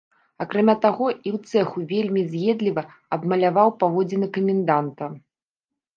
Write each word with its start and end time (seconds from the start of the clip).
Акрамя 0.43 0.73
таго, 0.85 1.09
і 1.13 1.29
ў 1.35 1.51
цэху 1.51 1.83
вельмі 1.93 2.21
з'едліва 2.31 2.83
абмаляваў 3.19 3.69
паводзіны 3.85 4.27
каменданта. 4.39 5.03